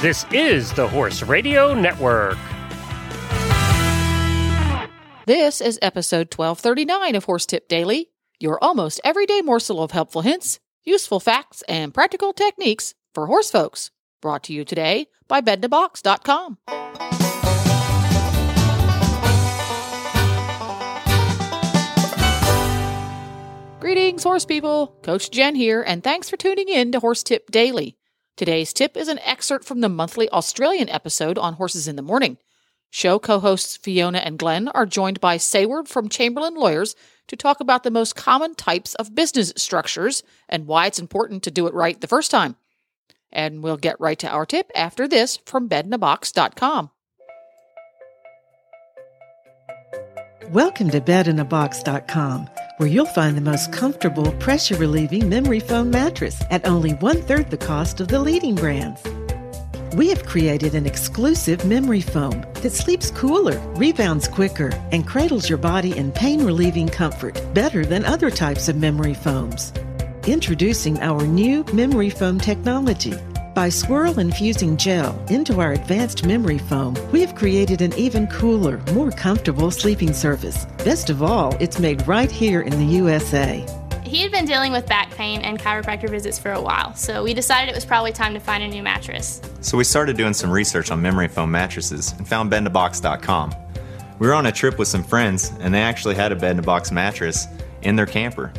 [0.00, 2.38] This is the Horse Radio Network.
[5.26, 10.60] This is episode 1239 of Horse Tip Daily, your almost everyday morsel of helpful hints,
[10.84, 13.90] useful facts, and practical techniques for horse folks.
[14.22, 16.58] Brought to you today by bedinabox.com.
[23.80, 24.96] Greetings, horse people.
[25.02, 27.96] Coach Jen here, and thanks for tuning in to Horse Tip Daily.
[28.38, 32.38] Today's tip is an excerpt from the monthly Australian episode on Horses in the Morning.
[32.88, 36.94] Show co hosts Fiona and Glenn are joined by Sayward from Chamberlain Lawyers
[37.26, 41.50] to talk about the most common types of business structures and why it's important to
[41.50, 42.54] do it right the first time.
[43.32, 46.92] And we'll get right to our tip after this from bedinabox.com.
[50.52, 52.48] Welcome to bedinabox.com,
[52.78, 57.50] where you'll find the most comfortable, pressure relieving memory foam mattress at only one third
[57.50, 59.02] the cost of the leading brands.
[59.94, 65.58] We have created an exclusive memory foam that sleeps cooler, rebounds quicker, and cradles your
[65.58, 69.70] body in pain relieving comfort better than other types of memory foams.
[70.26, 73.12] Introducing our new memory foam technology.
[73.58, 78.78] By swirl infusing gel into our advanced memory foam, we have created an even cooler,
[78.92, 80.64] more comfortable sleeping surface.
[80.84, 83.66] Best of all, it's made right here in the USA.
[84.04, 87.34] He had been dealing with back pain and chiropractor visits for a while, so we
[87.34, 89.42] decided it was probably time to find a new mattress.
[89.60, 93.54] So we started doing some research on memory foam mattresses and found bedinabox.com.
[94.20, 96.58] We were on a trip with some friends, and they actually had a bed in
[96.60, 97.48] a box mattress
[97.82, 98.52] in their camper.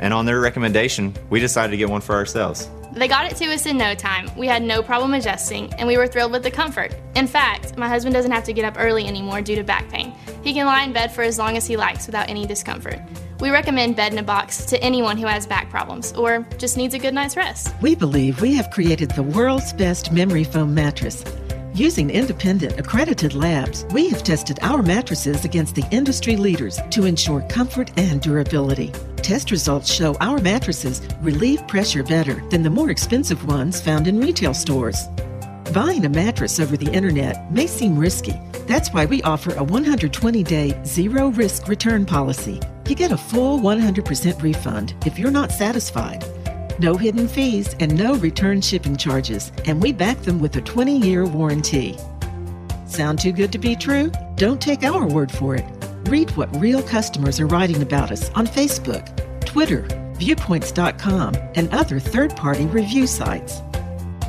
[0.00, 2.68] And on their recommendation, we decided to get one for ourselves.
[2.96, 4.30] They got it to us in no time.
[4.38, 6.96] We had no problem adjusting, and we were thrilled with the comfort.
[7.14, 10.14] In fact, my husband doesn't have to get up early anymore due to back pain.
[10.42, 12.98] He can lie in bed for as long as he likes without any discomfort.
[13.38, 16.94] We recommend Bed in a Box to anyone who has back problems or just needs
[16.94, 17.74] a good night's rest.
[17.82, 21.22] We believe we have created the world's best memory foam mattress.
[21.76, 27.42] Using independent accredited labs, we have tested our mattresses against the industry leaders to ensure
[27.50, 28.92] comfort and durability.
[29.16, 34.18] Test results show our mattresses relieve pressure better than the more expensive ones found in
[34.18, 35.04] retail stores.
[35.74, 38.40] Buying a mattress over the internet may seem risky.
[38.66, 42.58] That's why we offer a 120 day zero risk return policy.
[42.88, 46.24] You get a full 100% refund if you're not satisfied.
[46.78, 50.98] No hidden fees and no return shipping charges, and we back them with a 20
[50.98, 51.96] year warranty.
[52.86, 54.12] Sound too good to be true?
[54.34, 55.64] Don't take our word for it.
[56.08, 59.06] Read what real customers are writing about us on Facebook,
[59.46, 59.88] Twitter,
[60.18, 63.62] viewpoints.com, and other third party review sites.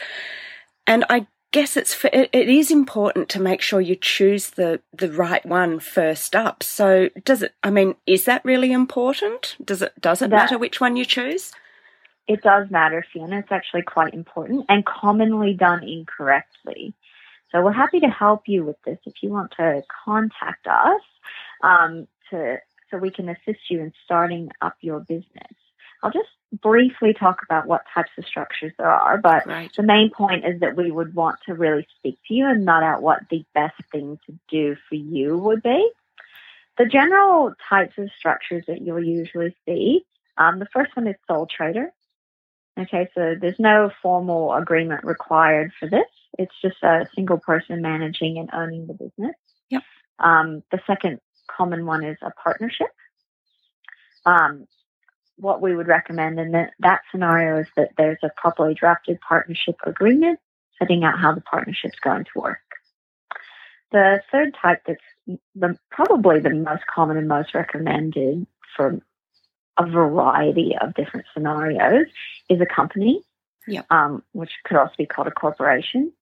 [0.86, 5.46] And I guess it's it is important to make sure you choose the the right
[5.46, 6.64] one first up.
[6.64, 7.54] So does it?
[7.62, 9.56] I mean, is that really important?
[9.64, 11.52] Does it does it that, matter which one you choose?
[12.26, 13.38] It does matter, Fiona.
[13.38, 16.92] It's actually quite important and commonly done incorrectly.
[17.52, 21.02] So we're happy to help you with this if you want to contact us
[21.62, 22.56] um, to
[22.90, 25.54] so we can assist you in starting up your business.
[26.04, 26.28] I'll just
[26.60, 29.72] briefly talk about what types of structures there are, but Right.
[29.74, 32.82] the main point is that we would want to really speak to you and not
[32.82, 35.90] out what the best thing to do for you would be.
[36.76, 40.04] The general types of structures that you'll usually see,
[40.36, 41.90] um, the first one is sole trader.
[42.78, 46.04] Okay, so there's no formal agreement required for this.
[46.38, 49.36] It's just a single person managing and owning the business.
[49.70, 49.82] Yep.
[50.18, 52.88] Um, the second common one is a partnership.
[54.26, 54.66] Um,
[55.36, 59.76] what we would recommend in that, that scenario is that there's a properly drafted partnership
[59.84, 60.38] agreement
[60.78, 62.58] setting out how the partnership's going to work.
[63.92, 68.46] The third type that's the, probably the most common and most recommended
[68.76, 69.00] for
[69.78, 72.06] a variety of different scenarios
[72.48, 73.22] is a company,
[73.66, 73.86] Yep.
[73.90, 76.12] um, which could also be called a corporation.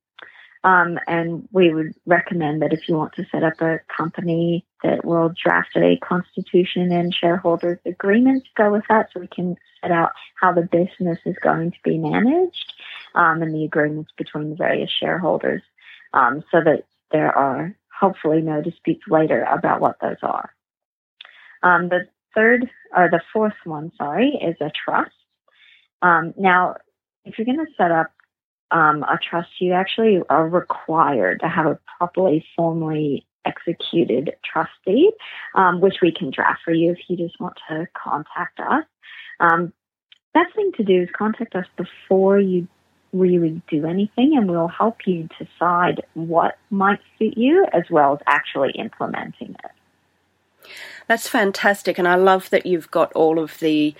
[0.65, 5.05] Um, and we would recommend that if you want to set up a company that
[5.05, 10.13] will draft a constitution and shareholders agreement go with that so we can set out
[10.41, 12.73] how the business is going to be managed
[13.17, 15.63] um, and the agreements between the various shareholders
[16.15, 20.53] um, so that there are hopefully no disputes later about what those are.
[21.63, 25.15] Um, the third or the fourth one, sorry, is a trust.
[26.03, 26.77] Um, now,
[27.25, 28.11] if you're going to set up
[28.73, 35.13] um, a trust, you actually are required to have a properly formally executed trust deed,
[35.55, 38.85] um, which we can draft for you if you just want to contact us.
[39.41, 39.73] Um,
[40.35, 42.67] best thing to do is contact us before you
[43.13, 48.21] really do anything, and we'll help you decide what might suit you as well as
[48.27, 50.71] actually implementing it.
[51.09, 51.99] That's fantastic.
[51.99, 53.95] And I love that you've got all of the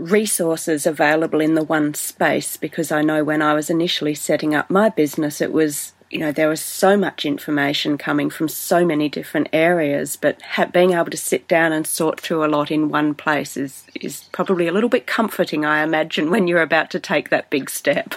[0.00, 4.70] resources available in the one space because I know when I was initially setting up
[4.70, 9.08] my business, it was, you know, there was so much information coming from so many
[9.08, 12.88] different areas, but ha- being able to sit down and sort through a lot in
[12.88, 17.00] one place is, is probably a little bit comforting, I imagine, when you're about to
[17.00, 18.14] take that big step.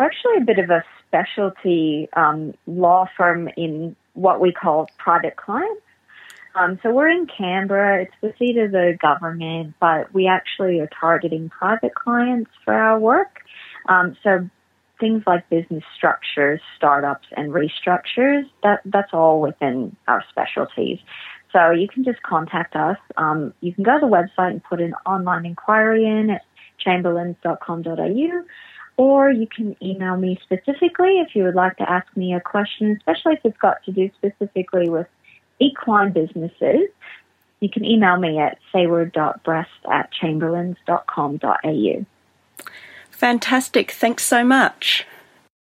[0.00, 5.83] Actually a bit of a specialty um, law firm in what we call private clients.
[6.54, 8.02] Um, so we're in Canberra.
[8.02, 12.98] It's the seat of the government, but we actually are targeting private clients for our
[12.98, 13.40] work.
[13.88, 14.48] Um, so
[15.00, 20.98] things like business structures, startups, and restructures, that, that's all within our specialties.
[21.52, 22.98] So you can just contact us.
[23.16, 26.42] Um, you can go to the website and put an online inquiry in at
[26.78, 28.44] chamberlains.com.au
[28.96, 32.96] or you can email me specifically if you would like to ask me a question,
[32.96, 35.06] especially if it's got to do specifically with
[35.60, 36.88] equine businesses.
[37.60, 42.06] You can email me at sayward.breast at chamberlains.com.au.
[43.10, 43.90] Fantastic.
[43.90, 45.06] Thanks so much.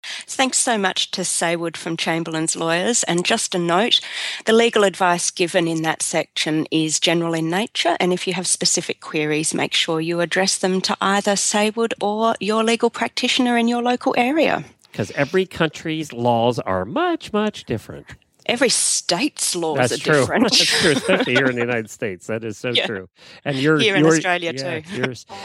[0.05, 3.05] Thanks so much to Sayward from Chamberlain's Lawyers.
[3.05, 4.01] And just a note
[4.47, 7.97] the legal advice given in that section is general in nature.
[8.01, 12.35] And if you have specific queries, make sure you address them to either Sayward or
[12.41, 14.65] your legal practitioner in your local area.
[14.91, 18.07] Because every country's laws are much, much different.
[18.47, 20.15] Every state's laws That's are true.
[20.21, 20.43] different.
[20.45, 22.27] That's true, especially here in the United States.
[22.27, 22.87] That is so Yeah.
[22.87, 23.09] true.
[23.45, 24.97] And you're Here in you're- Australia, yeah, too.
[24.97, 25.27] yours-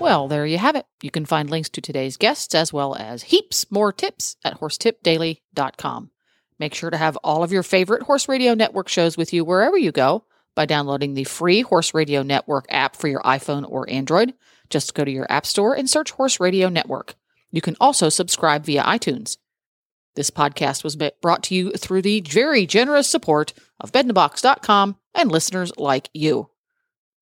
[0.00, 0.84] Well, there you have it.
[1.02, 6.10] You can find links to today's guests as well as heaps more tips at horsetipdaily.com.
[6.58, 9.78] Make sure to have all of your favorite Horse Radio Network shows with you wherever
[9.78, 14.34] you go by downloading the free Horse Radio Network app for your iPhone or Android.
[14.68, 17.14] Just go to your App Store and search Horse Radio Network.
[17.50, 19.38] You can also subscribe via iTunes.
[20.14, 25.72] This podcast was brought to you through the very generous support of bedinabox.com and listeners
[25.76, 26.50] like you.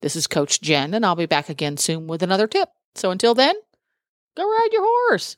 [0.02, 2.68] This is Coach Jen, and I'll be back again soon with another tip.
[2.94, 3.54] So until then,
[4.36, 5.36] go ride your horse.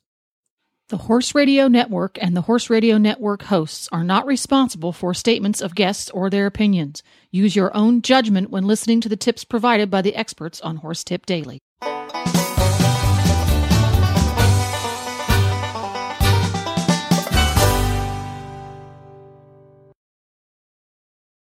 [0.89, 5.63] The Horse Radio Network and the Horse Radio Network hosts are not responsible for statements
[5.63, 7.03] of guests or their opinions.
[7.31, 11.03] Use your own judgment when listening to the tips provided by the experts on Horse
[11.03, 11.59] Tip Daily.